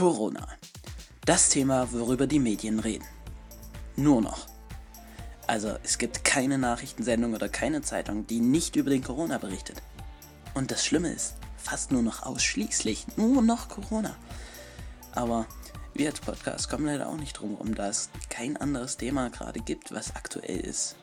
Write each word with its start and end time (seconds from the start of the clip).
Corona. 0.00 0.48
Das 1.26 1.50
Thema, 1.50 1.92
worüber 1.92 2.26
die 2.26 2.38
Medien 2.38 2.80
reden. 2.80 3.04
Nur 3.96 4.22
noch. 4.22 4.46
Also 5.46 5.76
es 5.82 5.98
gibt 5.98 6.24
keine 6.24 6.56
Nachrichtensendung 6.56 7.34
oder 7.34 7.50
keine 7.50 7.82
Zeitung, 7.82 8.26
die 8.26 8.40
nicht 8.40 8.76
über 8.76 8.88
den 8.88 9.04
Corona 9.04 9.36
berichtet. 9.36 9.82
Und 10.54 10.70
das 10.70 10.86
Schlimme 10.86 11.12
ist, 11.12 11.34
fast 11.58 11.92
nur 11.92 12.00
noch 12.00 12.22
ausschließlich, 12.22 13.18
nur 13.18 13.42
noch 13.42 13.68
Corona. 13.68 14.16
Aber 15.12 15.44
wir 15.92 16.08
als 16.08 16.20
Podcast 16.20 16.70
kommen 16.70 16.86
leider 16.86 17.06
auch 17.06 17.18
nicht 17.18 17.34
drum 17.34 17.56
rum, 17.56 17.74
da 17.74 17.90
es 17.90 18.08
kein 18.30 18.56
anderes 18.56 18.96
Thema 18.96 19.28
gerade 19.28 19.60
gibt, 19.60 19.92
was 19.92 20.16
aktuell 20.16 20.60
ist, 20.60 20.96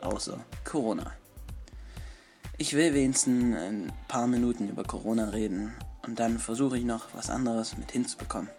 außer 0.00 0.38
Corona. 0.62 1.12
Ich 2.56 2.74
will 2.74 2.94
wenigstens 2.94 3.56
ein 3.56 3.92
paar 4.06 4.28
Minuten 4.28 4.68
über 4.68 4.84
Corona 4.84 5.30
reden 5.30 5.74
und 6.06 6.18
dann 6.18 6.38
versuche 6.38 6.78
ich 6.78 6.84
noch 6.84 7.14
was 7.14 7.30
anderes 7.30 7.76
mit 7.76 7.90
hinzubekommen. 7.90 8.50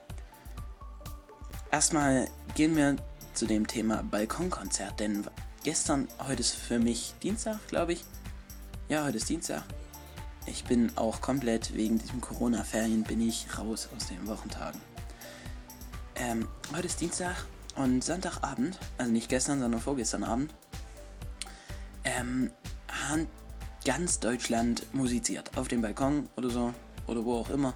Erstmal 1.71 2.27
gehen 2.55 2.76
wir 2.76 2.95
zu 3.34 3.45
dem 3.45 3.68
Thema 3.68 4.04
Balkonkonzert, 4.04 4.99
denn 4.99 5.26
gestern, 5.63 6.08
heute 6.27 6.41
ist 6.41 6.55
für 6.55 6.80
mich 6.80 7.13
Dienstag, 7.21 7.59
glaube 7.68 7.94
ich. 7.94 8.05
Ja, 8.88 9.04
heute 9.04 9.18
ist 9.18 9.30
Dienstag. 9.30 9.63
Ich 10.45 10.63
bin 10.63 10.91
auch 10.95 11.21
komplett 11.21 11.76
wegen 11.76 11.98
diesem 11.98 12.21
Corona-Ferien 12.21 13.04
bin 13.04 13.20
ich 13.20 13.57
raus 13.57 13.90
aus 13.96 14.07
den 14.07 14.27
Wochentagen. 14.27 14.80
Ähm, 16.15 16.48
heute 16.74 16.85
ist 16.85 17.02
Dienstag 17.02 17.35
und 17.76 18.04
Sonntagabend, 18.04 18.80
also 18.98 19.12
nicht 19.12 19.27
gestern, 19.27 19.59
sondern 19.59 19.82
vorgestern 19.82 20.24
Abend, 20.24 20.54
ähm, 22.04 22.52
hat 22.87 23.27
ganz 23.84 24.20
Deutschland 24.20 24.85
musiziert. 24.93 25.57
Auf 25.57 25.68
dem 25.68 25.82
Balkon 25.82 26.30
oder 26.37 26.49
so, 26.49 26.74
oder 27.07 27.25
wo 27.25 27.35
auch 27.35 27.49
immer. 27.49 27.73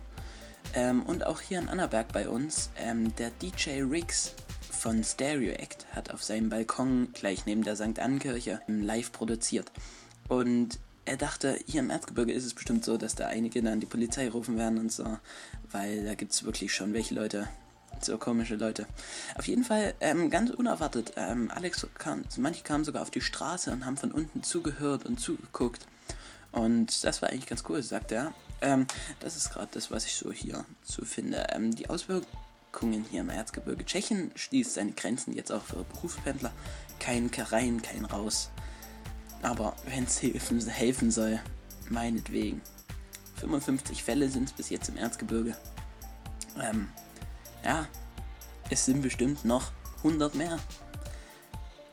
Ähm, 0.74 1.04
und 1.04 1.26
auch 1.26 1.42
hier 1.42 1.60
in 1.60 1.70
Annaberg 1.70 2.12
bei 2.14 2.30
uns, 2.30 2.70
ähm, 2.78 3.16
der 3.16 3.32
DJ 3.42 3.82
Riggs 3.82 4.36
von 4.72 5.04
Stereo 5.04 5.52
Act 5.54 5.86
hat 5.94 6.12
auf 6.12 6.24
seinem 6.24 6.50
Balkon 6.50 7.10
gleich 7.14 7.46
neben 7.46 7.64
der 7.64 7.76
St. 7.76 8.00
Annenkirche 8.00 8.62
live 8.68 9.12
produziert. 9.12 9.72
Und 10.28 10.80
er 11.06 11.18
dachte, 11.18 11.60
hier 11.66 11.82
im 11.82 11.90
Erzgebirge 11.90 12.32
ist 12.32 12.46
es 12.46 12.54
bestimmt 12.54 12.86
so, 12.86 12.96
dass 12.98 13.16
da 13.16 13.28
einige 13.28 13.64
dann 13.64 13.80
die 13.80 13.88
Polizei 13.88 14.30
rufen 14.30 14.58
werden 14.58 14.78
und 14.78 14.92
so, 14.92 15.18
weil 15.72 16.06
da 16.06 16.14
gibt 16.14 16.34
es 16.34 16.44
wirklich 16.44 16.74
schon 16.74 16.94
welche 16.94 17.16
Leute, 17.16 17.48
so 18.00 18.18
komische 18.20 18.56
Leute. 18.56 18.86
Auf 19.36 19.48
jeden 19.48 19.64
Fall, 19.64 19.96
ähm, 20.02 20.30
ganz 20.30 20.52
unerwartet, 20.52 21.14
ähm, 21.18 21.50
Alex 21.54 21.88
kam, 21.98 22.26
manche 22.38 22.64
kamen 22.64 22.84
sogar 22.84 23.02
auf 23.02 23.10
die 23.10 23.22
Straße 23.22 23.72
und 23.72 23.86
haben 23.86 23.98
von 23.98 24.12
unten 24.12 24.44
zugehört 24.44 25.06
und 25.06 25.20
zugeguckt. 25.20 25.88
Und 26.52 27.04
das 27.04 27.22
war 27.22 27.30
eigentlich 27.30 27.48
ganz 27.48 27.64
cool, 27.68 27.82
sagt 27.82 28.12
er. 28.12 28.34
Ähm, 28.62 28.88
das 29.20 29.36
ist 29.36 29.52
gerade 29.52 29.70
das, 29.72 29.92
was 29.92 30.06
ich 30.06 30.16
so 30.16 30.32
hier 30.32 30.66
zu 30.84 31.06
finde. 31.06 31.48
Ähm, 31.52 31.76
die 31.76 31.90
Auswirkungen 31.90 33.06
hier 33.10 33.22
im 33.22 33.30
Erzgebirge. 33.30 33.86
Tschechien 33.86 34.32
schließt 34.36 34.74
seine 34.74 34.92
Grenzen 34.92 35.34
jetzt 35.34 35.52
auch 35.52 35.64
für 35.64 35.84
Berufspendler. 35.84 36.52
Kein 37.00 37.30
rein, 37.34 37.82
kein 37.82 38.06
raus. 38.06 38.50
Aber 39.42 39.76
wenn 39.86 40.04
es 40.04 40.22
helfen, 40.22 40.68
helfen 40.68 41.12
soll, 41.12 41.40
meinetwegen. 41.90 42.62
55 43.38 44.04
Fälle 44.04 44.30
sind 44.30 44.50
es 44.50 44.54
bis 44.54 44.70
jetzt 44.70 44.90
im 44.90 44.98
Erzgebirge. 44.98 45.56
Ähm, 46.62 46.90
ja, 47.64 47.88
es 48.70 48.86
sind 48.86 49.02
bestimmt 49.02 49.46
noch 49.46 49.72
100 50.00 50.36
mehr. 50.36 50.60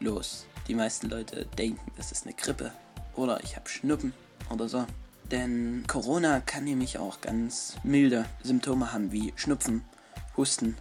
Los, 0.00 0.47
die 0.66 0.75
meisten 0.75 1.09
Leute 1.09 1.47
denken, 1.59 1.93
das 1.97 2.12
ist 2.12 2.26
eine 2.26 2.34
Grippe. 2.34 2.72
Oder 3.15 3.43
ich 3.44 3.56
habe 3.56 3.69
Schnuppen 3.69 4.12
oder 4.50 4.69
so. 4.69 4.87
Denn 5.31 5.84
Corona 5.88 6.41
kann 6.41 6.64
nämlich 6.64 6.98
auch 6.98 7.20
ganz 7.20 7.76
milde 7.82 8.26
Symptome 8.42 8.92
haben, 8.92 9.10
wie 9.10 9.32
Schnupfen, 9.37 9.82
Husten. 10.37 10.76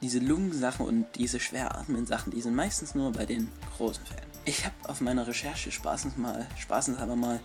Diese 0.00 0.18
Lungensachen 0.18 0.86
und 0.86 1.06
diese 1.16 1.38
schwer 1.38 1.76
atmenden 1.76 2.06
Sachen, 2.06 2.32
die 2.32 2.40
sind 2.40 2.54
meistens 2.54 2.94
nur 2.94 3.12
bei 3.12 3.26
den 3.26 3.48
großen 3.76 4.04
Fällen. 4.04 4.26
Ich 4.44 4.64
habe 4.64 4.74
auf 4.88 5.00
meiner 5.00 5.26
Recherche 5.26 5.70
spaßens 5.70 6.16
mal, 6.16 6.46
spaßenshalber 6.58 7.16
mal 7.16 7.40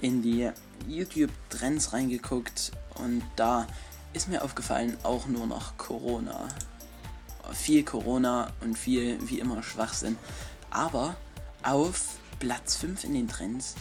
in 0.00 0.22
die 0.22 0.50
YouTube-Trends 0.88 1.92
reingeguckt 1.92 2.72
und 2.94 3.22
da 3.36 3.66
ist 4.12 4.28
mir 4.28 4.42
aufgefallen, 4.42 4.96
auch 5.02 5.26
nur 5.26 5.46
noch 5.46 5.76
Corona. 5.76 6.48
Viel 7.52 7.82
Corona 7.82 8.52
und 8.60 8.78
viel, 8.78 9.18
wie 9.28 9.40
immer, 9.40 9.62
Schwachsinn. 9.62 10.16
Aber 10.70 11.16
auf 11.62 12.18
Platz 12.38 12.76
5 12.76 13.04
in 13.04 13.14
den 13.14 13.28
Trends 13.28 13.74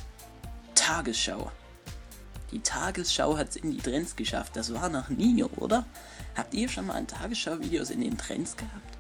Tagesschau. 0.76 1.52
Die 2.52 2.60
Tagesschau 2.60 3.38
hat 3.38 3.50
es 3.50 3.56
in 3.56 3.72
die 3.72 3.78
Trends 3.78 4.16
geschafft. 4.16 4.56
Das 4.56 4.74
war 4.74 4.90
noch 4.90 5.10
nie, 5.10 5.44
oder? 5.44 5.86
Habt 6.36 6.54
ihr 6.54 6.68
schon 6.68 6.88
mal 6.88 6.96
ein 6.96 7.08
Tagesschau-Videos 7.08 7.90
in 7.90 8.02
den 8.02 8.18
Trends 8.18 8.58
gehabt? 8.58 8.98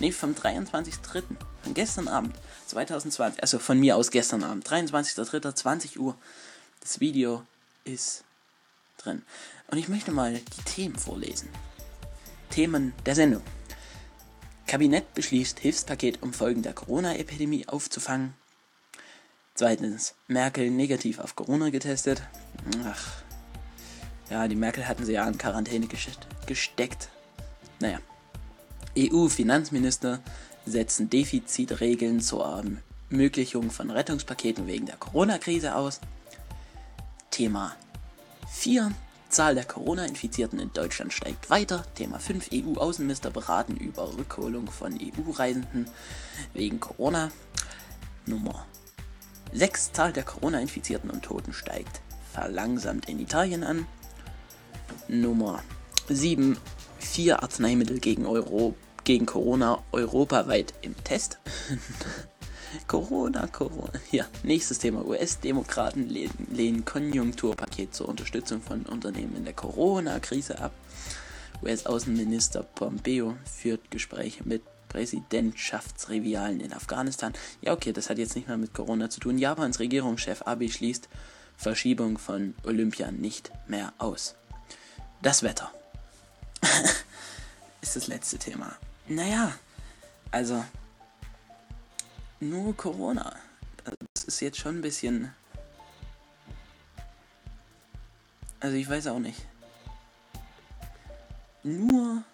Ne, 0.00 0.12
vom 0.12 0.32
23.03. 0.32 1.22
Von 1.62 1.74
gestern 1.74 2.08
Abend 2.08 2.34
2020. 2.66 3.42
Also 3.42 3.58
von 3.58 3.78
mir 3.78 3.96
aus 3.96 4.10
gestern 4.10 4.42
Abend. 4.42 4.68
23.03. 4.68 5.98
Uhr. 5.98 6.16
Das 6.80 7.00
Video 7.00 7.42
ist 7.84 8.24
drin. 8.98 9.22
Und 9.70 9.78
ich 9.78 9.88
möchte 9.88 10.12
mal 10.12 10.34
die 10.34 10.62
Themen 10.64 10.96
vorlesen. 10.96 11.48
Themen 12.50 12.92
der 13.06 13.14
Sendung. 13.14 13.42
Kabinett 14.66 15.14
beschließt 15.14 15.60
Hilfspaket, 15.60 16.22
um 16.22 16.32
Folgen 16.32 16.62
der 16.62 16.72
Corona-Epidemie 16.72 17.68
aufzufangen. 17.68 18.34
Zweitens, 19.54 20.14
Merkel 20.28 20.70
negativ 20.70 21.18
auf 21.18 21.36
Corona 21.36 21.70
getestet. 21.70 22.22
Ach, 22.84 23.22
ja, 24.30 24.48
die 24.48 24.56
Merkel 24.56 24.86
hatten 24.86 25.04
sie 25.04 25.12
ja 25.12 25.26
in 25.26 25.38
Quarantäne 25.38 25.88
gesteckt. 26.46 27.08
Naja. 27.80 27.98
EU-Finanzminister 28.96 30.20
setzen 30.66 31.08
Defizitregeln 31.08 32.20
zur 32.20 32.78
Ermöglichung 33.10 33.70
von 33.70 33.90
Rettungspaketen 33.90 34.66
wegen 34.66 34.86
der 34.86 34.96
Corona-Krise 34.96 35.74
aus. 35.74 36.00
Thema 37.30 37.74
4. 38.50 38.92
Zahl 39.30 39.54
der 39.54 39.64
Corona-Infizierten 39.64 40.58
in 40.58 40.72
Deutschland 40.74 41.12
steigt 41.12 41.48
weiter. 41.48 41.86
Thema 41.94 42.18
5. 42.18 42.50
EU-Außenminister 42.52 43.30
beraten 43.30 43.76
über 43.76 44.14
Rückholung 44.16 44.70
von 44.70 44.98
EU-Reisenden 45.00 45.86
wegen 46.52 46.78
Corona. 46.80 47.30
Nummer 48.26 48.66
6. 49.52 49.92
Zahl 49.92 50.12
der 50.12 50.24
Corona-Infizierten 50.24 51.10
und 51.10 51.22
Toten 51.22 51.54
steigt 51.54 52.01
verlangsamt 52.32 53.08
in 53.08 53.20
Italien 53.20 53.64
an. 53.64 53.86
Nummer 55.08 55.62
7. 56.08 56.56
Vier 56.98 57.42
Arzneimittel 57.42 57.98
gegen, 57.98 58.26
Euro, 58.26 58.74
gegen 59.04 59.26
Corona 59.26 59.82
europaweit 59.92 60.74
im 60.82 60.94
Test. 61.04 61.38
Corona, 62.88 63.46
Corona. 63.48 63.92
Ja, 64.10 64.24
nächstes 64.42 64.78
Thema. 64.78 65.04
US-Demokraten 65.04 66.08
lehnen, 66.08 66.46
lehnen 66.50 66.84
Konjunkturpaket 66.84 67.94
zur 67.94 68.08
Unterstützung 68.08 68.62
von 68.62 68.82
Unternehmen 68.82 69.36
in 69.36 69.44
der 69.44 69.52
Corona-Krise 69.52 70.60
ab. 70.60 70.72
US-Außenminister 71.62 72.62
Pompeo 72.62 73.36
führt 73.44 73.90
Gespräche 73.90 74.42
mit 74.44 74.62
Präsidentschaftsrivalen 74.88 76.60
in 76.60 76.72
Afghanistan. 76.72 77.32
Ja, 77.60 77.72
okay, 77.72 77.92
das 77.92 78.10
hat 78.10 78.18
jetzt 78.18 78.36
nicht 78.36 78.48
mehr 78.48 78.56
mit 78.56 78.74
Corona 78.74 79.10
zu 79.10 79.20
tun. 79.20 79.38
Japans 79.38 79.78
Regierungschef 79.78 80.42
Abe 80.42 80.68
schließt 80.68 81.08
Verschiebung 81.62 82.18
von 82.18 82.56
Olympia 82.64 83.12
nicht 83.12 83.52
mehr 83.68 83.92
aus. 83.98 84.34
Das 85.22 85.44
Wetter 85.44 85.70
ist 87.80 87.94
das 87.94 88.08
letzte 88.08 88.36
Thema. 88.36 88.76
Naja, 89.06 89.52
also 90.32 90.64
nur 92.40 92.76
Corona. 92.76 93.36
Das 94.14 94.24
ist 94.24 94.40
jetzt 94.40 94.58
schon 94.58 94.78
ein 94.78 94.82
bisschen. 94.82 95.32
Also 98.58 98.76
ich 98.76 98.88
weiß 98.88 99.06
auch 99.06 99.20
nicht. 99.20 99.46
Nur 101.62 102.24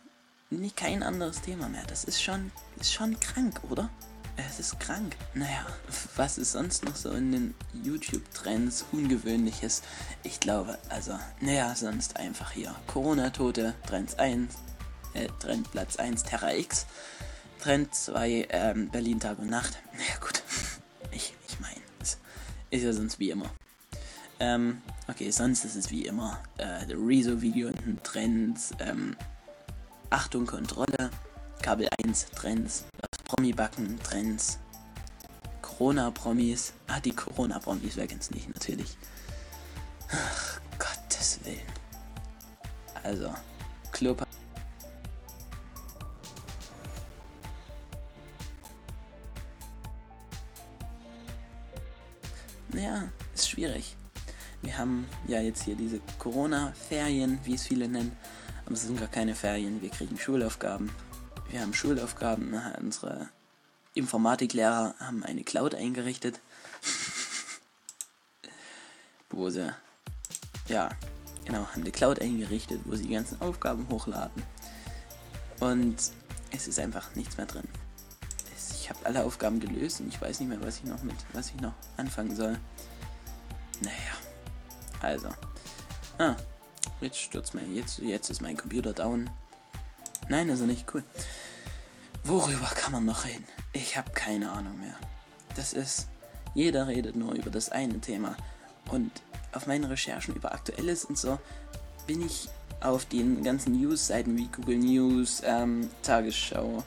nie 0.49 0.71
kein 0.71 1.03
anderes 1.03 1.43
Thema 1.43 1.69
mehr. 1.69 1.85
Das 1.87 2.05
ist 2.05 2.23
schon, 2.23 2.51
ist 2.81 2.95
schon 2.95 3.21
krank, 3.21 3.61
oder? 3.69 3.91
Es 4.47 4.61
ist 4.61 4.79
krank. 4.79 5.17
Naja, 5.35 5.67
was 6.15 6.39
ist 6.39 6.53
sonst 6.53 6.85
noch 6.85 6.95
so 6.95 7.11
in 7.11 7.33
den 7.33 7.55
YouTube-Trends 7.83 8.85
Ungewöhnliches? 8.93 9.83
Ich 10.23 10.39
glaube, 10.39 10.79
also, 10.91 11.19
naja, 11.41 11.75
sonst 11.75 12.17
einfach 12.17 12.53
hier. 12.53 12.73
Corona-Tote, 12.87 13.75
Trends 13.85 14.15
1, 14.17 14.55
äh, 15.15 15.27
Trend 15.41 15.69
Platz 15.73 15.97
1, 15.97 16.23
Terra 16.23 16.55
X. 16.55 16.87
Trend 17.61 17.93
2, 17.93 18.47
ähm, 18.51 18.89
Berlin 18.91 19.19
Tag 19.19 19.41
und 19.41 19.51
Nacht. 19.51 19.79
Naja, 19.93 20.19
gut. 20.21 20.43
Ich, 21.11 21.35
ich 21.49 21.59
meine, 21.59 21.81
es 22.01 22.19
ist 22.71 22.83
ja 22.83 22.93
sonst 22.93 23.19
wie 23.19 23.31
immer. 23.31 23.51
Ähm, 24.39 24.83
okay, 25.09 25.31
sonst 25.31 25.65
ist 25.65 25.75
es 25.75 25.91
wie 25.91 26.07
immer. 26.07 26.39
Äh, 26.59 26.85
Rezo-Video, 26.93 27.71
Trends, 28.05 28.73
ähm, 28.79 29.17
Achtung, 30.11 30.47
Kontrolle, 30.47 31.11
Kabel 31.63 31.89
1, 32.05 32.27
Trends, 32.37 32.85
Promi-Backen-Trends. 33.29 34.59
Corona-Promis. 35.61 36.73
Ah, 36.87 36.99
die 36.99 37.15
Corona-Promis, 37.15 37.97
wer 37.97 38.07
kennt's 38.07 38.31
nicht, 38.31 38.49
natürlich. 38.49 38.97
Ach, 40.11 40.61
Gottes 40.79 41.39
Willen. 41.45 41.61
Also, 43.03 43.33
Klopa. 43.93 44.25
Ja, 52.73 53.09
ist 53.35 53.51
schwierig. 53.51 53.95
Wir 54.63 54.79
haben 54.79 55.07
ja 55.27 55.41
jetzt 55.43 55.65
hier 55.65 55.77
diese 55.77 56.01
Corona-Ferien, 56.19 57.39
wie 57.45 57.55
es 57.55 57.65
viele 57.65 57.89
nennen. 57.89 58.17
Aber 58.65 58.75
es 58.75 58.83
sind 58.83 58.99
gar 58.99 59.09
keine 59.09 59.35
Ferien, 59.35 59.83
wir 59.83 59.91
kriegen 59.91 60.17
Schulaufgaben. 60.19 60.91
Wir 61.51 61.63
haben 61.63 61.73
Schulaufgaben, 61.73 62.61
unsere 62.79 63.31
Informatiklehrer 63.95 64.95
haben 64.99 65.25
eine 65.25 65.45
Cloud 65.45 65.75
eingerichtet, 65.75 66.41
wo 69.31 69.49
sie, 69.49 69.73
ja, 70.67 70.91
genau, 71.47 71.67
haben 71.67 71.83
eine 71.83 71.91
Cloud 71.91 72.21
eingerichtet, 72.21 72.83
wo 72.85 72.95
sie 72.97 73.05
die 73.05 73.15
ganzen 73.15 73.41
Aufgaben 73.41 73.89
hochladen. 73.89 74.43
Und 75.61 75.97
es 76.51 76.69
ist 76.69 76.79
einfach 76.79 77.15
nichts 77.15 77.39
mehr 77.39 77.47
drin. 77.47 77.69
Ich 78.75 78.91
habe 78.91 79.07
alle 79.07 79.25
Aufgaben 79.25 79.59
gelöst 79.59 80.01
und 80.01 80.09
ich 80.09 80.21
weiß 80.21 80.41
nicht 80.41 80.49
mehr, 80.49 80.63
was 80.63 80.79
ich 80.79 80.85
noch 80.85 81.03
mit, 81.03 81.17
was 81.33 81.49
ich 81.49 81.61
noch 81.61 81.75
anfangen 81.97 82.37
soll. 82.37 82.59
Naja, 83.81 83.95
also. 85.01 85.29
Ah, 86.19 86.37
jetzt 87.01 87.19
stürzt 87.19 87.55
mein, 87.55 87.75
jetzt, 87.75 87.99
jetzt 87.99 88.29
ist 88.29 88.43
mein 88.43 88.57
Computer 88.57 88.93
down. 88.93 89.31
Nein, 90.29 90.51
also 90.51 90.67
nicht 90.67 90.85
cool. 90.93 91.03
Worüber 92.29 92.67
kann 92.75 92.93
man 92.93 93.07
noch 93.07 93.25
reden? 93.25 93.47
Ich 93.73 93.97
habe 93.97 94.11
keine 94.11 94.53
Ahnung 94.53 94.79
mehr. 94.79 94.95
Das 95.57 95.73
ist, 95.73 96.09
jeder 96.55 96.87
redet 96.87 97.17
nur 97.17 97.33
über 97.33 97.49
das 97.49 97.71
eine 97.71 98.03
Thema. 98.03 98.37
Und 98.91 99.11
auf 99.55 99.67
meinen 99.67 99.85
Recherchen 99.85 100.35
über 100.35 100.53
Aktuelles 100.53 101.07
und 101.07 101.17
so 101.17 101.39
bin 102.07 102.21
ich 102.21 102.51
auf 102.83 103.07
den 103.07 103.43
ganzen 103.43 103.81
News-Seiten 103.81 104.37
wie 104.37 104.49
Google 104.49 104.77
News, 104.77 105.41
ähm, 105.43 105.89
Tagesschau, 106.03 106.85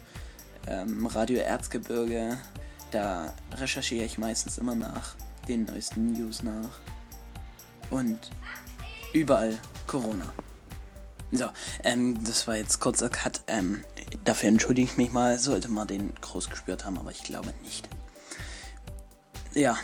ähm, 0.67 1.07
Radio 1.07 1.39
Erzgebirge. 1.39 2.38
Da 2.91 3.33
recherchiere 3.55 4.05
ich 4.05 4.19
meistens 4.19 4.59
immer 4.59 4.75
nach 4.75 5.15
den 5.47 5.65
neuesten 5.65 6.13
News 6.13 6.43
nach. 6.43 6.79
Und 7.89 8.29
überall 9.11 9.57
Corona. 9.88 10.31
So, 11.31 11.49
ähm, 11.83 12.23
das 12.23 12.47
war 12.47 12.57
jetzt 12.57 12.79
kurzer 12.79 13.09
Cut. 13.09 13.41
Ähm, 13.47 13.83
dafür 14.23 14.50
entschuldige 14.50 14.89
ich 14.89 14.97
mich 14.97 15.12
mal, 15.12 15.38
sollte 15.39 15.69
man 15.69 15.88
den 15.88 16.13
groß 16.15 16.50
gespürt 16.50 16.85
haben, 16.85 16.97
aber 16.97 17.12
ich 17.12 17.23
glaube 17.23 17.53
nicht. 17.63 17.88
Ja, 19.53 19.77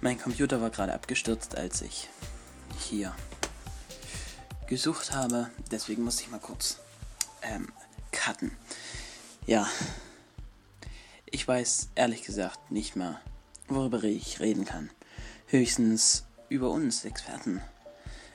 mein 0.00 0.20
Computer 0.20 0.60
war 0.60 0.70
gerade 0.70 0.92
abgestürzt, 0.92 1.56
als 1.56 1.82
ich 1.82 2.08
hier 2.78 3.14
gesucht 4.66 5.12
habe. 5.12 5.50
Deswegen 5.70 6.04
muss 6.04 6.20
ich 6.20 6.30
mal 6.30 6.40
kurz 6.40 6.78
ähm, 7.42 7.68
cutten. 8.12 8.52
Ja, 9.46 9.68
ich 11.26 11.46
weiß 11.46 11.88
ehrlich 11.94 12.22
gesagt 12.22 12.70
nicht 12.70 12.96
mehr, 12.96 13.20
worüber 13.68 14.02
ich 14.04 14.40
reden 14.40 14.64
kann. 14.64 14.90
Höchstens 15.46 16.24
über 16.48 16.70
uns 16.70 17.04
Experten. 17.04 17.60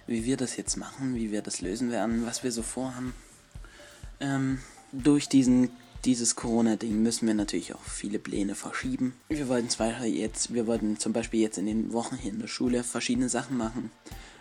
Wie 0.05 0.25
wir 0.25 0.37
das 0.37 0.57
jetzt 0.57 0.75
machen, 0.75 1.15
wie 1.15 1.31
wir 1.31 1.41
das 1.41 1.61
lösen 1.61 1.91
werden, 1.91 2.25
was 2.25 2.43
wir 2.43 2.51
so 2.51 2.63
vorhaben. 2.63 3.13
Ähm, 4.19 4.59
durch 4.91 5.29
diesen, 5.29 5.69
dieses 6.05 6.35
Corona-Ding 6.35 7.01
müssen 7.01 7.27
wir 7.27 7.33
natürlich 7.33 7.73
auch 7.73 7.83
viele 7.83 8.19
Pläne 8.19 8.55
verschieben. 8.55 9.13
Wir 9.29 9.47
wollten 9.47 9.69
zwar 9.69 10.05
jetzt, 10.05 10.53
wir 10.53 10.67
wollten 10.67 10.97
zum 10.97 11.13
Beispiel 11.13 11.41
jetzt 11.41 11.57
in 11.57 11.65
den 11.65 11.93
Wochen 11.93 12.17
hier 12.17 12.31
in 12.31 12.39
der 12.39 12.47
Schule 12.47 12.83
verschiedene 12.83 13.29
Sachen 13.29 13.57
machen, 13.57 13.91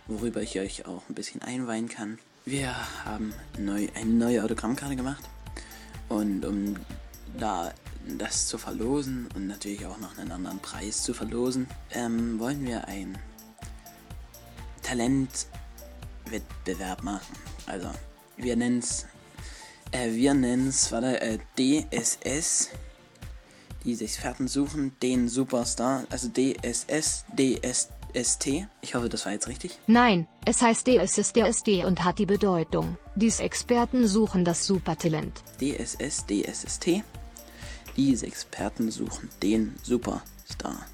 worüber 0.06 0.42
ich 0.42 0.58
euch 0.58 0.86
auch 0.86 1.02
ein 1.08 1.14
bisschen 1.14 1.42
einweihen 1.42 1.88
kann. 1.88 2.18
Wir 2.44 2.74
haben 3.04 3.32
neu, 3.58 3.88
eine 3.94 4.10
neue 4.10 4.42
Autogrammkarte 4.42 4.96
gemacht. 4.96 5.24
Und 6.08 6.46
um 6.46 6.76
da 7.38 7.72
das 8.16 8.46
zu 8.46 8.56
verlosen 8.56 9.28
und 9.34 9.46
natürlich 9.46 9.84
auch 9.84 9.98
noch 9.98 10.16
einen 10.16 10.32
anderen 10.32 10.60
Preis 10.60 11.02
zu 11.02 11.12
verlosen, 11.12 11.66
ähm, 11.92 12.38
wollen 12.38 12.66
wir 12.66 12.88
ein 12.88 13.18
Talentwettbewerb 14.82 17.02
machen. 17.02 17.36
Also, 17.66 17.90
wir 18.38 18.56
nennen 18.56 18.78
es, 18.78 19.04
äh, 19.92 20.12
wir 20.12 20.34
nennen 20.34 20.68
es, 20.68 20.92
warte, 20.92 21.20
äh, 21.20 21.38
DSS. 21.58 22.70
Die 23.84 24.04
Experten 24.04 24.48
suchen 24.48 24.92
den 25.02 25.28
Superstar, 25.28 26.04
also 26.10 26.28
DSS, 26.28 27.24
DSST. 27.32 28.66
Ich 28.82 28.94
hoffe, 28.94 29.08
das 29.08 29.24
war 29.24 29.32
jetzt 29.32 29.48
richtig. 29.48 29.78
Nein, 29.86 30.26
es 30.44 30.60
heißt 30.60 30.86
DSS 30.86 31.32
DSD 31.32 31.84
und 31.84 32.04
hat 32.04 32.18
die 32.18 32.26
Bedeutung, 32.26 32.98
dies 33.14 33.40
Experten 33.40 34.06
suchen 34.06 34.44
das 34.44 34.66
Supertalent. 34.66 35.42
DSS, 35.60 36.26
DSST. 36.26 37.02
Diese 37.96 38.26
Experten 38.26 38.90
suchen 38.90 39.30
den 39.42 39.74
Superstar. 39.82 40.86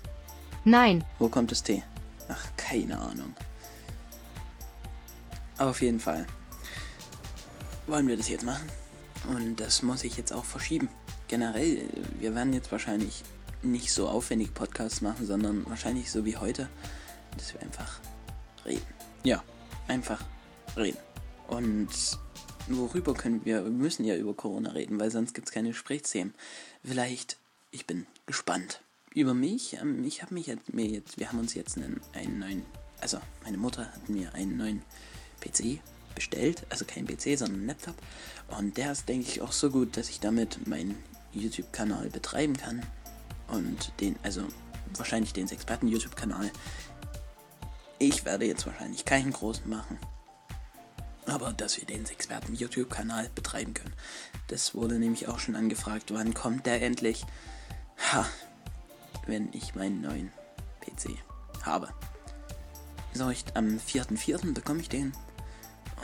Nein. 0.64 1.05
Wo 1.19 1.29
kommt 1.29 1.50
das 1.50 1.62
T? 1.62 1.82
Ach, 2.29 2.46
keine 2.56 2.99
Ahnung. 2.99 3.35
Aber 5.58 5.70
auf 5.70 5.82
jeden 5.82 6.00
Fall 6.00 6.26
wollen 7.87 8.08
wir 8.08 8.17
das 8.17 8.29
jetzt 8.29 8.44
machen. 8.44 8.69
Und 9.28 9.56
das 9.56 9.82
muss 9.82 10.04
ich 10.04 10.16
jetzt 10.16 10.32
auch 10.32 10.44
verschieben. 10.44 10.88
Generell, 11.28 11.88
wir 12.18 12.34
werden 12.34 12.52
jetzt 12.52 12.70
wahrscheinlich 12.70 13.22
nicht 13.62 13.92
so 13.92 14.08
aufwendig 14.08 14.52
Podcasts 14.52 15.00
machen, 15.00 15.26
sondern 15.26 15.64
wahrscheinlich 15.68 16.10
so 16.10 16.24
wie 16.24 16.36
heute, 16.36 16.68
dass 17.36 17.54
wir 17.54 17.62
einfach 17.62 18.00
reden. 18.64 18.86
Ja, 19.22 19.42
einfach 19.88 20.22
reden. 20.76 20.98
Und 21.48 21.88
worüber 22.68 23.14
können 23.14 23.44
wir, 23.44 23.64
wir 23.64 23.70
müssen 23.70 24.04
ja 24.04 24.16
über 24.16 24.34
Corona 24.34 24.70
reden, 24.70 25.00
weil 25.00 25.10
sonst 25.10 25.34
gibt 25.34 25.48
es 25.48 25.54
keine 25.54 25.68
Gesprächsthemen. 25.68 26.34
Vielleicht, 26.82 27.38
ich 27.70 27.86
bin 27.86 28.06
gespannt. 28.26 28.80
Über 29.14 29.32
mich, 29.32 29.74
ähm, 29.80 30.04
ich 30.04 30.22
habe 30.22 30.34
mich 30.34 30.46
jetzt, 30.46 30.72
mir 30.72 30.86
jetzt, 30.86 31.18
wir 31.18 31.28
haben 31.28 31.38
uns 31.38 31.54
jetzt 31.54 31.76
einen, 31.76 32.00
einen 32.12 32.38
neuen, 32.38 32.62
also 33.00 33.18
meine 33.44 33.58
Mutter 33.58 33.86
hat 33.92 34.08
mir 34.08 34.34
einen 34.34 34.56
neuen 34.56 34.82
PC 35.40 35.80
bestellt, 36.14 36.66
also 36.70 36.84
kein 36.84 37.06
PC, 37.06 37.38
sondern 37.38 37.62
ein 37.62 37.66
Laptop. 37.66 37.96
Und 38.58 38.76
der 38.76 38.92
ist, 38.92 39.08
denke 39.08 39.28
ich, 39.28 39.40
auch 39.40 39.52
so 39.52 39.70
gut, 39.70 39.96
dass 39.96 40.08
ich 40.08 40.20
damit 40.20 40.66
meinen 40.66 40.96
YouTube-Kanal 41.32 42.10
betreiben 42.10 42.56
kann. 42.56 42.82
Und 43.48 43.92
den, 44.00 44.16
also 44.22 44.46
wahrscheinlich 44.96 45.32
den 45.32 45.48
Experten-YouTube-Kanal. 45.48 46.50
Ich 47.98 48.24
werde 48.24 48.46
jetzt 48.46 48.66
wahrscheinlich 48.66 49.04
keinen 49.04 49.32
großen 49.32 49.68
machen. 49.68 49.98
Aber 51.26 51.52
dass 51.52 51.78
wir 51.78 51.86
den 51.86 52.04
Experten-YouTube-Kanal 52.04 53.30
betreiben 53.34 53.74
können. 53.74 53.94
Das 54.48 54.74
wurde 54.74 54.98
nämlich 54.98 55.28
auch 55.28 55.38
schon 55.38 55.56
angefragt. 55.56 56.12
Wann 56.12 56.34
kommt 56.34 56.66
der 56.66 56.82
endlich? 56.82 57.24
Ha, 58.12 58.26
wenn 59.26 59.48
ich 59.52 59.74
meinen 59.74 60.02
neuen 60.02 60.30
PC 60.80 61.16
habe. 61.62 61.88
So, 63.14 63.30
ich, 63.30 63.44
am 63.54 63.78
4.4. 63.78 64.52
bekomme 64.52 64.80
ich 64.80 64.88
den. 64.88 65.12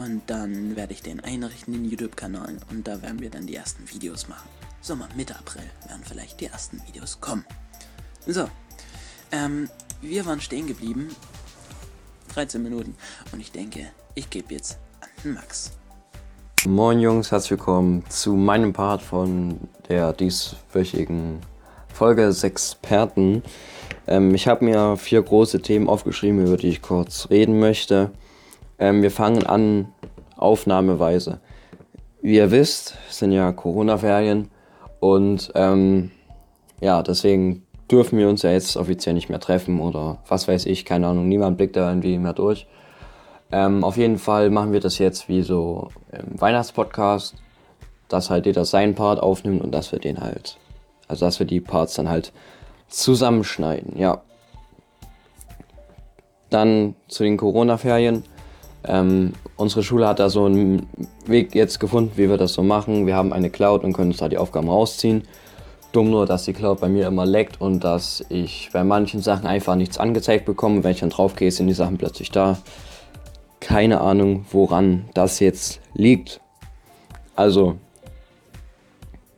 Und 0.01 0.23
dann 0.29 0.77
werde 0.77 0.95
ich 0.95 1.03
den 1.03 1.21
einrichten, 1.21 1.75
den 1.75 1.85
YouTube-Kanal. 1.85 2.57
Und 2.71 2.89
da 2.89 3.03
werden 3.03 3.21
wir 3.21 3.29
dann 3.29 3.47
die 3.47 3.55
ersten 3.55 3.87
Videos 3.91 4.29
machen. 4.29 4.49
Sommer, 4.81 5.07
Mitte 5.15 5.37
April 5.39 5.63
werden 5.87 6.01
vielleicht 6.09 6.41
die 6.41 6.47
ersten 6.47 6.81
Videos 6.87 7.21
kommen. 7.21 7.45
So, 8.27 8.49
ähm, 9.31 9.69
wir 10.01 10.25
waren 10.25 10.41
stehen 10.41 10.67
geblieben. 10.67 11.15
13 12.33 12.63
Minuten. 12.63 12.95
Und 13.33 13.41
ich 13.41 13.53
denke, 13.53 13.89
ich 14.15 14.31
gebe 14.31 14.55
jetzt 14.55 14.79
an 15.03 15.35
Max. 15.35 15.73
Moin 16.67 17.01
Jungs, 17.01 17.31
herzlich 17.31 17.51
willkommen 17.51 18.03
zu 18.09 18.33
meinem 18.33 18.73
Part 18.73 19.03
von 19.03 19.61
der 19.91 20.15
dieswöchigen 20.15 21.41
Folge 21.93 22.33
Sexperten. 22.33 23.43
Ähm, 24.07 24.35
ich 24.35 24.49
habe 24.49 24.65
mir 24.65 24.97
vier 24.97 25.21
große 25.21 25.61
Themen 25.61 25.91
aufgeschrieben, 25.91 26.47
über 26.47 26.57
die 26.57 26.69
ich 26.69 26.81
kurz 26.81 27.29
reden 27.29 27.61
möchte. 27.61 28.13
Ähm, 28.81 29.03
wir 29.03 29.11
fangen 29.11 29.47
an 29.47 29.93
aufnahmeweise. 30.37 31.41
Wie 32.23 32.37
ihr 32.37 32.51
wisst, 32.51 32.97
sind 33.11 33.33
ja 33.33 33.53
Corona-Ferien 33.53 34.51
und 34.99 35.53
ähm, 35.55 36.11
ja, 36.81 37.03
deswegen 37.03 37.67
dürfen 37.91 38.19
wir 38.19 38.29
uns 38.29 38.43
ja 38.43 38.51
jetzt 38.51 38.77
offiziell 38.77 39.15
nicht 39.15 39.29
mehr 39.29 39.41
treffen 39.41 39.81
oder 39.81 40.19
was 40.27 40.49
weiß 40.49 40.67
ich, 40.67 40.85
keine 40.85 41.09
Ahnung, 41.09 41.29
niemand 41.29 41.57
blickt 41.57 41.77
da 41.77 41.89
irgendwie 41.89 42.19
mehr 42.19 42.33
durch. 42.33 42.67
Ähm, 43.53 43.85
auf 43.85 43.97
jeden 43.97 44.19
Fall 44.19 44.51
machen 44.51 44.73
wir 44.73 44.81
das 44.81 44.99
jetzt 44.99 45.29
wie 45.29 45.43
so 45.43 45.89
im 46.13 46.41
Weihnachtspodcast, 46.41 47.35
dass 48.09 48.31
halt 48.31 48.47
jeder 48.47 48.65
seinen 48.65 48.95
Part 48.95 49.21
aufnimmt 49.21 49.63
und 49.63 49.73
dass 49.73 49.93
wir 49.93 49.99
den 49.99 50.21
halt, 50.21 50.57
also 51.09 51.27
dass 51.27 51.39
wir 51.39 51.47
die 51.47 51.61
Parts 51.61 51.95
dann 51.95 52.09
halt 52.09 52.33
zusammenschneiden, 52.89 53.99
ja. 53.99 54.23
Dann 56.49 56.97
zu 57.07 57.23
den 57.23 57.37
Corona-Ferien. 57.37 58.25
Ähm, 58.85 59.33
unsere 59.57 59.83
Schule 59.83 60.09
hat 60.09 60.19
da 60.19 60.31
so 60.31 60.47
einen 60.47 60.89
Weg 61.27 61.55
jetzt 61.55 61.81
gefunden, 61.81 62.13
wie 62.17 62.29
wir 62.29 62.39
das 62.39 62.55
so 62.55 62.63
machen. 62.63 63.07
Wir 63.07 63.15
haben 63.15 63.33
eine 63.33 63.51
Cloud 63.51 63.85
und 63.85 63.93
können 63.93 64.11
uns 64.11 64.19
da 64.19 64.29
die 64.29 64.39
Aufgaben 64.39 64.69
rausziehen. 64.69 65.25
Dumm 65.93 66.11
nur, 66.11 66.25
dass 66.25 66.45
die 66.45 66.53
Cloud 66.53 66.81
bei 66.81 66.89
mir 66.89 67.07
immer 67.07 67.27
leckt 67.27 67.61
und 67.61 67.83
dass 67.83 68.25
ich 68.29 68.71
bei 68.73 68.85
manchen 68.85 69.21
Sachen 69.21 69.47
einfach 69.47 69.75
nichts 69.75 69.99
angezeigt 69.99 70.45
bekomme. 70.45 70.85
Wenn 70.85 70.93
ich 70.93 71.01
dann 71.01 71.11
drauf 71.11 71.35
gehe, 71.35 71.51
sind 71.51 71.67
die 71.67 71.75
Sachen 71.75 71.99
plötzlich 71.99 72.31
da. 72.31 72.59
Keine 73.59 74.01
Ahnung, 74.01 74.47
woran 74.53 75.09
das 75.15 75.41
jetzt 75.41 75.81
liegt. 75.93 76.41
Also, 77.35 77.77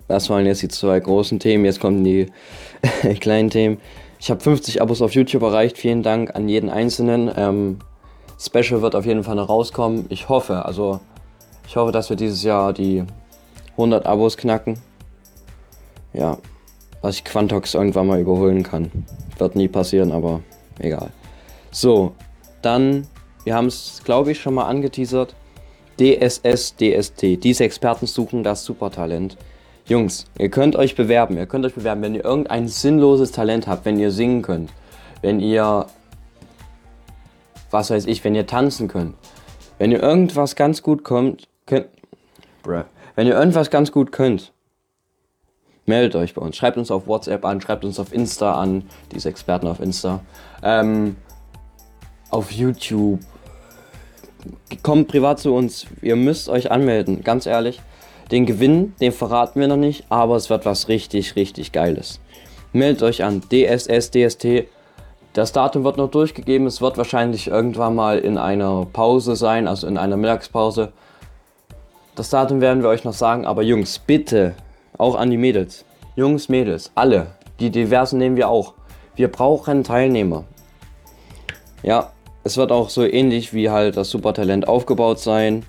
das 0.09 0.29
waren 0.29 0.45
jetzt 0.45 0.63
die 0.63 0.69
zwei 0.69 1.01
großen 1.01 1.41
Themen. 1.41 1.65
Jetzt 1.65 1.81
kommen 1.81 2.05
die 2.05 2.27
kleinen 3.21 3.51
Themen. 3.51 3.79
Ich 4.21 4.31
habe 4.31 4.41
50 4.41 4.83
Abos 4.83 5.03
auf 5.03 5.15
YouTube 5.15 5.43
erreicht. 5.43 5.79
Vielen 5.79 6.03
Dank 6.03 6.37
an 6.37 6.49
jeden 6.49 6.71
Einzelnen. 6.71 7.31
Ähm, 7.35 7.79
Special 8.45 8.83
wird 8.83 8.97
auf 8.97 9.07
jeden 9.07 9.23
Fall 9.23 9.37
noch 9.37 9.49
rauskommen. 9.49 10.07
Ich 10.09 10.29
hoffe, 10.29 10.65
also 10.65 11.01
ich 11.67 11.77
hoffe, 11.77 11.93
dass 11.93 12.11
wir 12.11 12.17
dieses 12.17 12.43
Jahr 12.43 12.73
die 12.73 13.05
100 13.73 14.05
Abos 14.05 14.37
knacken. 14.37 14.79
Ja, 16.13 16.39
was 17.01 17.17
ich 17.17 17.25
Quantox 17.25 17.75
irgendwann 17.75 18.07
mal 18.07 18.21
überholen 18.21 18.63
kann. 18.63 18.91
Wird 19.39 19.57
nie 19.57 19.69
passieren, 19.69 20.13
aber 20.13 20.41
egal. 20.79 21.11
So, 21.71 22.15
dann, 22.63 23.07
wir 23.45 23.55
haben 23.55 23.67
es, 23.67 24.03
glaube 24.05 24.33
ich, 24.33 24.41
schon 24.41 24.55
mal 24.55 24.67
angeteasert. 24.67 25.35
DSS, 25.99 26.77
DST. 26.77 27.45
Diese 27.45 27.65
Experten 27.65 28.07
suchen 28.07 28.43
das 28.43 28.65
Supertalent. 28.65 29.37
Jungs, 29.87 30.27
ihr 30.39 30.49
könnt 30.49 30.77
euch 30.77 30.97
bewerben. 30.97 31.37
Ihr 31.37 31.47
könnt 31.47 31.65
euch 31.65 31.75
bewerben, 31.75 32.03
wenn 32.03 32.15
ihr 32.15 32.25
irgendein 32.25 32.69
sinnloses 32.69 33.33
Talent 33.33 33.67
habt, 33.67 33.85
wenn 33.85 33.99
ihr 33.99 34.11
singen 34.11 34.43
könnt, 34.43 34.71
wenn 35.21 35.41
ihr, 35.41 35.87
was 37.73 37.91
weiß 37.91 38.07
ich, 38.07 38.23
wenn 38.25 38.35
ihr 38.35 38.47
tanzen 38.47 38.89
könnt, 38.89 39.15
wenn 39.79 39.91
ihr 39.91 40.03
irgendwas 40.03 40.57
ganz 40.57 40.83
gut 40.83 41.05
kommt, 41.05 41.49
könnt, 41.67 41.87
bruh, 42.63 42.85
wenn 43.17 43.27
ihr 43.27 43.35
irgendwas 43.35 43.71
ganz 43.71 43.93
gut 43.93 44.13
könnt, 44.13 44.53
meldet 45.87 46.15
euch 46.17 46.35
bei 46.35 46.43
uns. 46.43 46.57
Schreibt 46.57 46.77
uns 46.77 46.91
auf 46.91 47.07
WhatsApp 47.07 47.45
an, 47.45 47.61
schreibt 47.61 47.85
uns 47.85 47.99
auf 47.99 48.13
Insta 48.13 48.55
an, 48.55 48.85
diese 49.13 49.29
Experten 49.29 49.67
auf 49.67 49.81
Insta, 49.81 50.21
ähm, 50.63 51.17
auf 52.31 52.51
YouTube. 52.53 53.21
Kommt 54.83 55.09
privat 55.09 55.39
zu 55.39 55.55
uns. 55.55 55.87
Ihr 56.01 56.17
müsst 56.17 56.49
euch 56.49 56.71
anmelden, 56.71 57.23
ganz 57.23 57.47
ehrlich. 57.47 57.81
Den 58.31 58.47
Gewinn, 58.47 58.95
den 59.01 59.13
verraten 59.13 59.61
wir 59.61 59.69
noch 59.69 59.77
nicht, 59.77 60.05
aber 60.09 60.37
es 60.37 60.49
wird 60.49 60.65
was 60.65 60.89
richtig, 60.89 61.37
richtig 61.37 61.73
Geiles. 61.73 62.21
Meldet 62.73 63.03
euch 63.03 63.23
an 63.23 63.43
DSS, 63.43 64.11
DST. 64.11 64.67
Das 65.33 65.53
Datum 65.53 65.85
wird 65.85 65.97
noch 65.97 66.11
durchgegeben. 66.11 66.67
Es 66.67 66.81
wird 66.81 66.99
wahrscheinlich 66.99 67.49
irgendwann 67.49 67.95
mal 67.95 68.19
in 68.19 68.37
einer 68.37 68.87
Pause 68.93 69.35
sein, 69.35 69.67
also 69.67 69.87
in 69.87 69.97
einer 69.97 70.17
Mittagspause. 70.17 70.93
Das 72.15 72.29
Datum 72.29 72.61
werden 72.61 72.83
wir 72.83 72.91
euch 72.91 73.05
noch 73.05 73.15
sagen, 73.15 73.47
aber 73.47 73.63
Jungs, 73.63 73.99
bitte, 73.99 74.55
auch 74.99 75.15
an 75.15 75.31
die 75.31 75.39
Mädels. 75.39 75.87
Jungs, 76.17 76.51
Mädels, 76.51 76.93
alle. 76.95 77.29
Die 77.61 77.71
diversen 77.71 78.19
nehmen 78.19 78.37
wir 78.37 78.51
auch. 78.51 78.75
Wir 79.17 79.29
brauchen 79.29 79.85
Teilnehmer. 79.85 80.45
Ja, 81.83 82.11
es 82.45 82.59
wird 82.59 82.71
auch 82.71 82.91
so 82.91 83.03
ähnlich 83.03 83.55
wie 83.55 83.71
halt 83.71 83.97
das 83.97 84.11
Supertalent 84.11 84.69
aufgebaut 84.69 85.21
sein. 85.21 85.65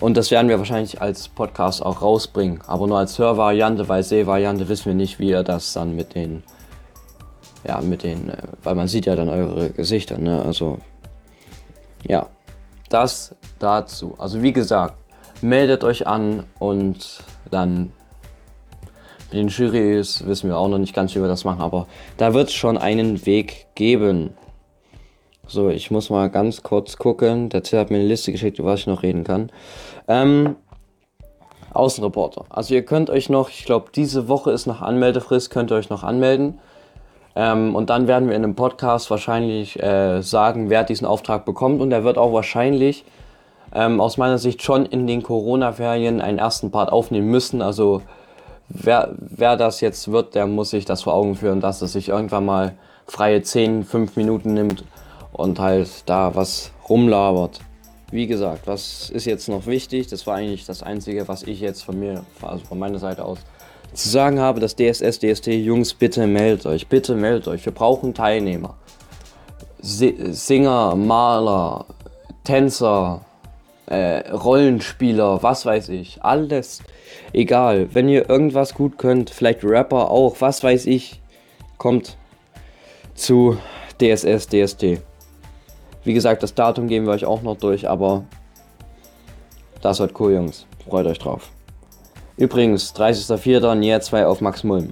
Und 0.00 0.16
das 0.16 0.32
werden 0.32 0.48
wir 0.48 0.58
wahrscheinlich 0.58 1.00
als 1.00 1.28
Podcast 1.28 1.84
auch 1.84 2.02
rausbringen. 2.02 2.60
Aber 2.66 2.88
nur 2.88 2.98
als 2.98 3.18
Hörvariante, 3.18 3.88
weil 3.88 4.02
Sehvariante 4.02 4.68
wissen 4.68 4.86
wir 4.86 4.94
nicht, 4.94 5.20
wie 5.20 5.30
ihr 5.30 5.44
das 5.44 5.72
dann 5.72 5.94
mit 5.94 6.16
den. 6.16 6.42
Ja, 7.66 7.80
mit 7.80 8.02
den. 8.02 8.30
Äh, 8.30 8.36
weil 8.62 8.74
man 8.74 8.88
sieht 8.88 9.06
ja 9.06 9.16
dann 9.16 9.28
eure 9.28 9.70
Gesichter, 9.70 10.18
ne? 10.18 10.42
Also. 10.42 10.78
Ja. 12.06 12.28
Das 12.90 13.34
dazu. 13.58 14.14
Also 14.18 14.42
wie 14.42 14.52
gesagt, 14.52 14.94
meldet 15.40 15.84
euch 15.84 16.06
an 16.06 16.44
und 16.58 17.22
dann 17.50 17.92
mit 19.30 19.40
den 19.40 19.48
Jurys 19.48 20.26
wissen 20.26 20.48
wir 20.48 20.58
auch 20.58 20.68
noch 20.68 20.78
nicht 20.78 20.94
ganz, 20.94 21.14
wie 21.14 21.20
wir 21.20 21.28
das 21.28 21.44
machen, 21.44 21.60
aber 21.60 21.86
da 22.18 22.34
wird 22.34 22.48
es 22.48 22.54
schon 22.54 22.78
einen 22.78 23.26
Weg 23.26 23.66
geben. 23.74 24.30
So, 25.46 25.68
ich 25.68 25.90
muss 25.90 26.08
mal 26.08 26.30
ganz 26.30 26.62
kurz 26.62 26.96
gucken. 26.96 27.48
Der 27.48 27.62
Till 27.62 27.78
hat 27.78 27.90
mir 27.90 27.96
eine 27.96 28.06
Liste 28.06 28.32
geschickt, 28.32 28.58
über 28.58 28.72
was 28.72 28.80
ich 28.80 28.86
noch 28.86 29.02
reden 29.02 29.24
kann. 29.24 29.50
Ähm, 30.08 30.56
Außenreporter. 31.72 32.44
Also 32.48 32.74
ihr 32.74 32.84
könnt 32.84 33.10
euch 33.10 33.28
noch, 33.28 33.50
ich 33.50 33.64
glaube, 33.64 33.90
diese 33.94 34.28
Woche 34.28 34.52
ist 34.52 34.66
noch 34.66 34.80
Anmeldefrist, 34.80 35.50
könnt 35.50 35.72
ihr 35.72 35.76
euch 35.76 35.90
noch 35.90 36.02
anmelden. 36.02 36.60
Ähm, 37.36 37.74
und 37.74 37.90
dann 37.90 38.06
werden 38.06 38.28
wir 38.28 38.36
in 38.36 38.44
einem 38.44 38.54
Podcast 38.54 39.10
wahrscheinlich 39.10 39.82
äh, 39.82 40.22
sagen, 40.22 40.70
wer 40.70 40.84
diesen 40.84 41.06
Auftrag 41.06 41.44
bekommt. 41.44 41.80
Und 41.80 41.92
er 41.92 42.04
wird 42.04 42.18
auch 42.18 42.32
wahrscheinlich 42.32 43.04
ähm, 43.74 44.00
aus 44.00 44.16
meiner 44.16 44.38
Sicht 44.38 44.62
schon 44.62 44.86
in 44.86 45.06
den 45.06 45.22
Corona-Ferien 45.22 46.20
einen 46.20 46.38
ersten 46.38 46.70
Part 46.70 46.92
aufnehmen 46.92 47.28
müssen. 47.28 47.60
Also 47.60 48.02
wer, 48.68 49.14
wer 49.18 49.56
das 49.56 49.80
jetzt 49.80 50.10
wird, 50.10 50.34
der 50.34 50.46
muss 50.46 50.70
sich 50.70 50.84
das 50.84 51.02
vor 51.02 51.14
Augen 51.14 51.34
führen, 51.34 51.60
dass 51.60 51.82
er 51.82 51.88
sich 51.88 52.08
irgendwann 52.08 52.44
mal 52.44 52.74
freie 53.06 53.42
10, 53.42 53.84
5 53.84 54.16
Minuten 54.16 54.54
nimmt 54.54 54.84
und 55.32 55.58
halt 55.58 55.88
da 56.06 56.34
was 56.34 56.70
rumlabert. 56.88 57.60
Wie 58.10 58.26
gesagt, 58.28 58.66
was 58.66 59.10
ist 59.10 59.24
jetzt 59.24 59.48
noch 59.48 59.66
wichtig? 59.66 60.06
Das 60.06 60.26
war 60.26 60.36
eigentlich 60.36 60.66
das 60.66 60.82
Einzige, 60.82 61.26
was 61.26 61.42
ich 61.42 61.60
jetzt 61.60 61.82
von 61.82 61.98
mir, 61.98 62.24
also 62.42 62.64
von 62.64 62.78
meiner 62.78 63.00
Seite 63.00 63.24
aus 63.24 63.38
zu 63.94 64.08
sagen 64.08 64.40
habe, 64.40 64.60
dass 64.60 64.76
DSS, 64.76 65.20
DST, 65.20 65.46
Jungs, 65.48 65.94
bitte 65.94 66.26
meldet 66.26 66.66
euch, 66.66 66.88
bitte 66.88 67.14
meldet 67.14 67.48
euch. 67.48 67.64
Wir 67.64 67.72
brauchen 67.72 68.12
Teilnehmer. 68.12 68.74
Singer, 69.80 70.96
Maler, 70.96 71.86
Tänzer, 72.42 73.24
äh, 73.86 74.30
Rollenspieler, 74.30 75.42
was 75.42 75.66
weiß 75.66 75.90
ich, 75.90 76.22
alles. 76.22 76.82
Egal, 77.32 77.88
wenn 77.94 78.08
ihr 78.08 78.28
irgendwas 78.28 78.74
gut 78.74 78.98
könnt, 78.98 79.30
vielleicht 79.30 79.62
Rapper 79.62 80.10
auch, 80.10 80.36
was 80.40 80.62
weiß 80.62 80.86
ich, 80.86 81.20
kommt 81.78 82.16
zu 83.14 83.58
DSS, 84.00 84.48
DST. 84.48 85.00
Wie 86.02 86.14
gesagt, 86.14 86.42
das 86.42 86.54
Datum 86.54 86.88
geben 86.88 87.06
wir 87.06 87.12
euch 87.12 87.24
auch 87.24 87.42
noch 87.42 87.56
durch, 87.56 87.88
aber 87.88 88.24
das 89.80 90.00
wird 90.00 90.18
cool, 90.18 90.32
Jungs. 90.32 90.66
Freut 90.88 91.06
euch 91.06 91.18
drauf. 91.18 91.53
Übrigens, 92.36 92.94
30.04. 92.94 93.74
Nier 93.76 94.00
2 94.00 94.26
auf 94.26 94.40
Max 94.40 94.64
Mulm. 94.64 94.90